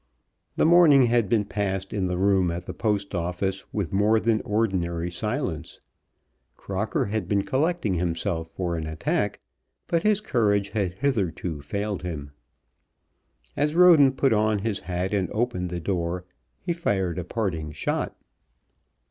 [0.55, 4.41] The morning had been passed in the room at the Post Office with more than
[4.41, 5.79] ordinary silence.
[6.57, 9.41] Crocker had been collecting himself for an attack,
[9.85, 12.31] but his courage had hitherto failed him.
[13.55, 16.25] As Roden put on his hat and opened the door
[16.59, 18.17] he fired a parting shot.